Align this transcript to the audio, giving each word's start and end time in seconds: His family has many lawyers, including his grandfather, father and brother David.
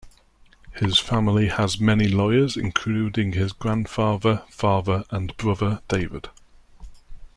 His 0.73 0.97
family 0.97 1.49
has 1.49 1.79
many 1.79 2.07
lawyers, 2.07 2.57
including 2.57 3.33
his 3.33 3.53
grandfather, 3.53 4.43
father 4.49 5.03
and 5.11 5.37
brother 5.37 5.83
David. 5.87 6.29